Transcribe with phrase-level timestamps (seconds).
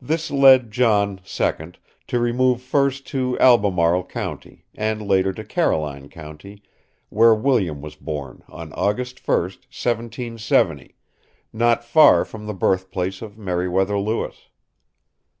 [0.00, 6.62] This led John, second, to remove first to Albemarle County, and later to Caroline County,
[7.08, 10.94] where William was born on August 1, 1770,
[11.52, 14.42] not far from the birthplace of Meriwether Lewis.